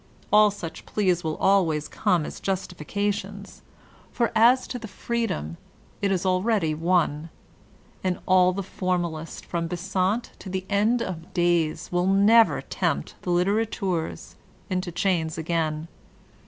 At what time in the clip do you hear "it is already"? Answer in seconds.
6.01-6.73